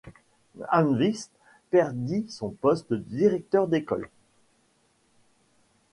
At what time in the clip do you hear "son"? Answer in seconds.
2.29-2.49